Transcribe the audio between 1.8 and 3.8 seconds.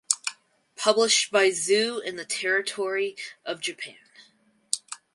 in the territory of